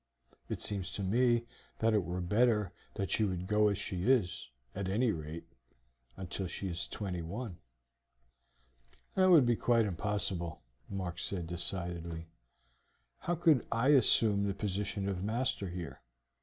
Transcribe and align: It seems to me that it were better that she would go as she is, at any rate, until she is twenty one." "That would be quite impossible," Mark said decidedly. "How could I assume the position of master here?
It 0.49 0.63
seems 0.63 0.91
to 0.93 1.03
me 1.03 1.45
that 1.77 1.93
it 1.93 2.03
were 2.03 2.21
better 2.21 2.71
that 2.95 3.11
she 3.11 3.23
would 3.23 3.45
go 3.45 3.67
as 3.67 3.77
she 3.77 4.05
is, 4.11 4.49
at 4.73 4.87
any 4.89 5.11
rate, 5.11 5.43
until 6.17 6.47
she 6.47 6.69
is 6.69 6.87
twenty 6.87 7.21
one." 7.21 7.59
"That 9.13 9.29
would 9.29 9.45
be 9.45 9.55
quite 9.55 9.85
impossible," 9.85 10.63
Mark 10.89 11.19
said 11.19 11.45
decidedly. 11.45 12.25
"How 13.19 13.35
could 13.35 13.63
I 13.71 13.89
assume 13.89 14.47
the 14.47 14.55
position 14.55 15.07
of 15.07 15.23
master 15.23 15.69
here? 15.69 16.01